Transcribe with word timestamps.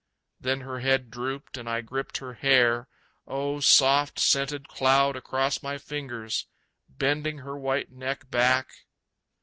Then 0.39 0.61
her 0.61 0.79
head 0.79 1.11
drooped 1.11 1.57
and 1.59 1.69
I 1.69 1.81
gripped 1.81 2.17
her 2.17 2.33
hair, 2.33 2.87
Oh 3.27 3.59
soft, 3.59 4.17
scented 4.19 4.67
cloud 4.67 5.15
across 5.15 5.61
my 5.61 5.77
fingers! 5.77 6.47
Bending 6.89 7.37
her 7.45 7.55
white 7.55 7.91
neck 7.91 8.27
back.... 8.31 8.71